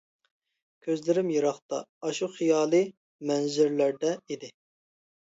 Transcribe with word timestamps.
كۆزلىرىم 0.85 1.27
يىراقتا، 1.33 1.81
ئاشۇ 2.07 2.29
خىيالىي 2.37 2.87
مەنزىرىلەردە 3.33 4.15
ئىدى. 4.37 4.51